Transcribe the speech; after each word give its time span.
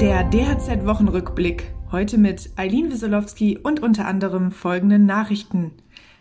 Der 0.00 0.22
DHZ-Wochenrückblick. 0.22 1.72
Heute 1.90 2.18
mit 2.18 2.50
Eileen 2.54 2.92
Wieselowski 2.92 3.58
und 3.58 3.82
unter 3.82 4.06
anderem 4.06 4.52
folgenden 4.52 5.06
Nachrichten. 5.06 5.72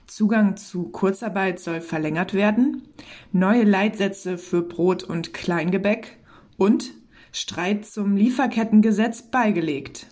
Zugang 0.08 0.58
zu 0.58 0.90
Kurzarbeit 0.90 1.60
soll 1.60 1.82
verlängert 1.82 2.34
werden. 2.34 2.88
Neue 3.32 3.66
Leitsätze 3.66 4.40
für 4.40 4.64
Brot 4.64 5.04
und 5.04 5.32
Kleingebäck. 5.32 6.18
Und 6.58 6.92
Streit 7.32 7.86
zum 7.86 8.18
Lieferkettengesetz 8.18 9.22
beigelegt. 9.30 10.08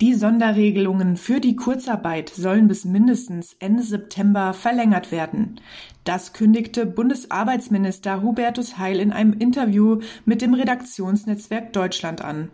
Die 0.00 0.14
Sonderregelungen 0.14 1.16
für 1.16 1.38
die 1.38 1.54
Kurzarbeit 1.54 2.28
sollen 2.28 2.66
bis 2.66 2.84
mindestens 2.84 3.54
Ende 3.60 3.84
September 3.84 4.52
verlängert 4.52 5.12
werden. 5.12 5.60
Das 6.02 6.32
kündigte 6.32 6.84
Bundesarbeitsminister 6.84 8.20
Hubertus 8.20 8.76
Heil 8.76 8.98
in 8.98 9.12
einem 9.12 9.34
Interview 9.34 10.00
mit 10.24 10.42
dem 10.42 10.52
Redaktionsnetzwerk 10.52 11.72
Deutschland 11.72 12.22
an. 12.22 12.50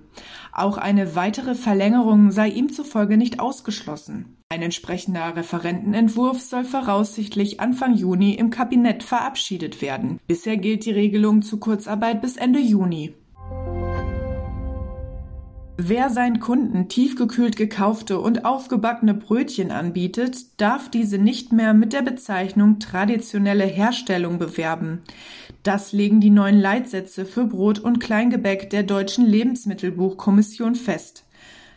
Auch 0.52 0.76
eine 0.76 1.16
weitere 1.16 1.54
Verlängerung 1.54 2.30
sei 2.30 2.50
ihm 2.50 2.70
zufolge 2.70 3.16
nicht 3.16 3.40
ausgeschlossen. 3.40 4.36
Ein 4.50 4.60
entsprechender 4.60 5.34
Referentenentwurf 5.34 6.42
soll 6.42 6.64
voraussichtlich 6.64 7.58
Anfang 7.58 7.94
Juni 7.94 8.34
im 8.34 8.50
Kabinett 8.50 9.02
verabschiedet 9.02 9.80
werden. 9.80 10.20
Bisher 10.26 10.58
gilt 10.58 10.84
die 10.84 10.92
Regelung 10.92 11.40
zu 11.40 11.56
Kurzarbeit 11.56 12.20
bis 12.20 12.36
Ende 12.36 12.60
Juni. 12.60 13.14
Wer 15.82 16.10
seinen 16.10 16.40
Kunden 16.40 16.88
tiefgekühlt 16.88 17.56
gekaufte 17.56 18.20
und 18.20 18.44
aufgebackene 18.44 19.14
Brötchen 19.14 19.70
anbietet, 19.70 20.60
darf 20.60 20.90
diese 20.90 21.16
nicht 21.16 21.54
mehr 21.54 21.72
mit 21.72 21.94
der 21.94 22.02
Bezeichnung 22.02 22.80
traditionelle 22.80 23.64
Herstellung 23.64 24.38
bewerben. 24.38 25.00
Das 25.62 25.92
legen 25.92 26.20
die 26.20 26.28
neuen 26.28 26.60
Leitsätze 26.60 27.24
für 27.24 27.46
Brot 27.46 27.78
und 27.78 27.98
Kleingebäck 27.98 28.68
der 28.68 28.82
Deutschen 28.82 29.24
Lebensmittelbuchkommission 29.24 30.74
fest. 30.74 31.24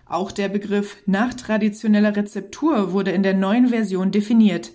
Auch 0.05 0.33
der 0.33 0.49
Begriff 0.49 0.97
nach 1.05 1.33
traditioneller 1.33 2.13
Rezeptur 2.13 2.91
wurde 2.91 3.11
in 3.11 3.23
der 3.23 3.35
neuen 3.35 3.69
Version 3.69 4.11
definiert. 4.11 4.71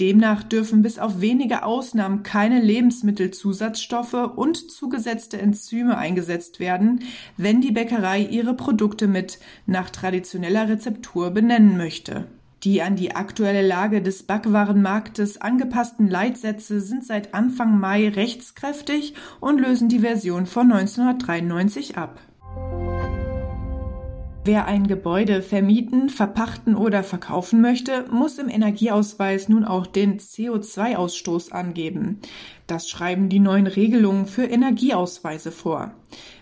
Demnach 0.00 0.42
dürfen 0.42 0.82
bis 0.82 0.98
auf 0.98 1.20
wenige 1.20 1.62
Ausnahmen 1.64 2.22
keine 2.22 2.60
Lebensmittelzusatzstoffe 2.60 4.32
und 4.36 4.70
zugesetzte 4.70 5.38
Enzyme 5.38 5.96
eingesetzt 5.96 6.60
werden, 6.60 7.00
wenn 7.36 7.60
die 7.60 7.72
Bäckerei 7.72 8.20
ihre 8.20 8.54
Produkte 8.54 9.06
mit 9.06 9.38
nach 9.64 9.88
traditioneller 9.88 10.68
Rezeptur 10.68 11.30
benennen 11.30 11.76
möchte. 11.76 12.26
Die 12.62 12.82
an 12.82 12.96
die 12.96 13.14
aktuelle 13.14 13.66
Lage 13.66 14.02
des 14.02 14.24
Backwarenmarktes 14.24 15.40
angepassten 15.40 16.08
Leitsätze 16.08 16.80
sind 16.80 17.04
seit 17.04 17.32
Anfang 17.32 17.78
Mai 17.78 18.08
rechtskräftig 18.08 19.14
und 19.40 19.60
lösen 19.60 19.88
die 19.88 20.00
Version 20.00 20.46
von 20.46 20.72
1993 20.72 21.96
ab. 21.96 22.18
Wer 24.46 24.66
ein 24.66 24.86
Gebäude 24.86 25.42
vermieten, 25.42 26.08
verpachten 26.08 26.76
oder 26.76 27.02
verkaufen 27.02 27.60
möchte, 27.60 28.04
muss 28.12 28.38
im 28.38 28.48
Energieausweis 28.48 29.48
nun 29.48 29.64
auch 29.64 29.88
den 29.88 30.20
CO2-Ausstoß 30.20 31.50
angeben. 31.50 32.20
Das 32.68 32.88
schreiben 32.88 33.28
die 33.28 33.40
neuen 33.40 33.66
Regelungen 33.66 34.26
für 34.26 34.44
Energieausweise 34.44 35.50
vor. 35.50 35.94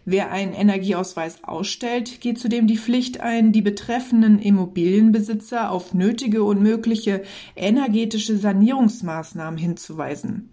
Wer 0.05 0.31
einen 0.31 0.53
Energieausweis 0.53 1.45
ausstellt, 1.45 2.21
geht 2.21 2.39
zudem 2.39 2.67
die 2.67 2.77
Pflicht 2.77 3.23
ein, 3.23 3.53
die 3.53 3.63
betreffenden 3.63 4.39
Immobilienbesitzer 4.39 5.71
auf 5.71 5.95
nötige 5.95 6.45
und 6.45 6.61
mögliche 6.61 7.23
energetische 7.57 8.37
Sanierungsmaßnahmen 8.37 9.59
hinzuweisen. 9.59 10.51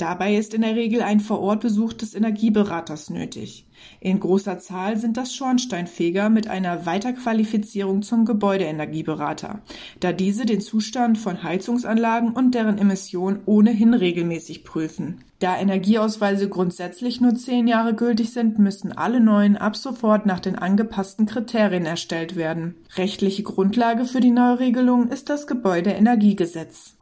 Dabei 0.00 0.34
ist 0.34 0.54
in 0.54 0.62
der 0.62 0.76
Regel 0.76 1.02
ein 1.02 1.20
Vorortbesuch 1.20 1.92
des 1.92 2.14
Energieberaters 2.14 3.10
nötig. 3.10 3.66
In 4.00 4.18
großer 4.18 4.58
Zahl 4.58 4.96
sind 4.96 5.18
das 5.18 5.34
Schornsteinfeger 5.34 6.30
mit 6.30 6.48
einer 6.48 6.86
Weiterqualifizierung 6.86 8.00
zum 8.00 8.24
Gebäudeenergieberater, 8.24 9.60
da 10.00 10.12
diese 10.14 10.46
den 10.46 10.62
Zustand 10.62 11.18
von 11.18 11.42
Heizungsanlagen 11.42 12.30
und 12.30 12.54
deren 12.54 12.78
Emissionen 12.78 13.40
ohnehin 13.44 13.92
regelmäßig 13.92 14.64
prüfen. 14.64 15.22
Da 15.38 15.58
Energieausweise 15.58 16.48
grundsätzlich 16.48 17.20
nur 17.20 17.34
zehn 17.34 17.66
Jahre 17.66 17.94
gültig 17.94 18.32
sind, 18.32 18.58
müssen 18.58 18.92
alle 18.92 19.20
neuen 19.20 19.58
ab 19.58 19.76
sofort 19.76 20.24
nach 20.24 20.40
den 20.40 20.56
angepassten 20.56 21.26
Kriterien 21.26 21.84
erstellt 21.84 22.36
werden. 22.36 22.74
Rechtliche 22.96 23.42
Grundlage 23.42 24.06
für 24.06 24.20
die 24.20 24.30
neue 24.30 24.60
Regelung 24.60 25.08
ist 25.08 25.28
das 25.28 25.46
Gebäudeenergiegesetz. 25.46 26.96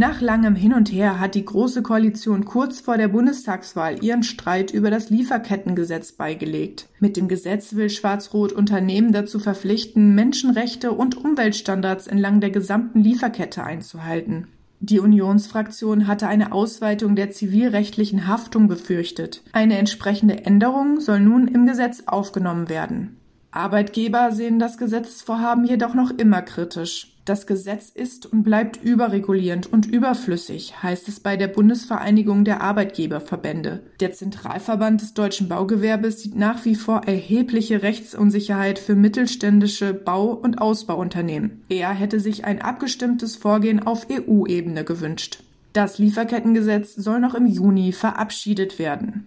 Nach 0.00 0.20
langem 0.20 0.54
Hin 0.54 0.74
und 0.74 0.92
Her 0.92 1.18
hat 1.18 1.34
die 1.34 1.44
Große 1.44 1.82
Koalition 1.82 2.44
kurz 2.44 2.78
vor 2.78 2.98
der 2.98 3.08
Bundestagswahl 3.08 4.00
ihren 4.00 4.22
Streit 4.22 4.70
über 4.70 4.92
das 4.92 5.10
Lieferkettengesetz 5.10 6.12
beigelegt. 6.12 6.88
Mit 7.00 7.16
dem 7.16 7.26
Gesetz 7.26 7.74
will 7.74 7.90
Schwarz-Rot 7.90 8.52
Unternehmen 8.52 9.10
dazu 9.10 9.40
verpflichten, 9.40 10.14
Menschenrechte 10.14 10.92
und 10.92 11.16
Umweltstandards 11.16 12.06
entlang 12.06 12.40
der 12.40 12.50
gesamten 12.50 13.00
Lieferkette 13.00 13.64
einzuhalten. 13.64 14.46
Die 14.78 15.00
Unionsfraktion 15.00 16.06
hatte 16.06 16.28
eine 16.28 16.52
Ausweitung 16.52 17.16
der 17.16 17.32
zivilrechtlichen 17.32 18.28
Haftung 18.28 18.68
befürchtet. 18.68 19.42
Eine 19.50 19.78
entsprechende 19.78 20.44
Änderung 20.44 21.00
soll 21.00 21.18
nun 21.18 21.48
im 21.48 21.66
Gesetz 21.66 22.04
aufgenommen 22.06 22.68
werden. 22.68 23.16
Arbeitgeber 23.50 24.30
sehen 24.30 24.60
das 24.60 24.78
Gesetzesvorhaben 24.78 25.64
jedoch 25.64 25.94
noch 25.94 26.12
immer 26.16 26.42
kritisch. 26.42 27.17
Das 27.28 27.46
Gesetz 27.46 27.90
ist 27.90 28.24
und 28.24 28.42
bleibt 28.42 28.82
überregulierend 28.82 29.70
und 29.70 29.84
überflüssig, 29.84 30.82
heißt 30.82 31.08
es 31.08 31.20
bei 31.20 31.36
der 31.36 31.48
Bundesvereinigung 31.48 32.46
der 32.46 32.62
Arbeitgeberverbände. 32.62 33.82
Der 34.00 34.12
Zentralverband 34.12 35.02
des 35.02 35.12
deutschen 35.12 35.46
Baugewerbes 35.46 36.22
sieht 36.22 36.36
nach 36.36 36.64
wie 36.64 36.74
vor 36.74 37.02
erhebliche 37.04 37.82
Rechtsunsicherheit 37.82 38.78
für 38.78 38.94
mittelständische 38.94 39.92
Bau- 39.92 40.32
und 40.32 40.62
Ausbauunternehmen. 40.62 41.60
Er 41.68 41.90
hätte 41.90 42.18
sich 42.18 42.46
ein 42.46 42.62
abgestimmtes 42.62 43.36
Vorgehen 43.36 43.86
auf 43.86 44.06
EU-Ebene 44.10 44.84
gewünscht. 44.84 45.42
Das 45.74 45.98
Lieferkettengesetz 45.98 46.94
soll 46.94 47.20
noch 47.20 47.34
im 47.34 47.46
Juni 47.46 47.92
verabschiedet 47.92 48.78
werden. 48.78 49.26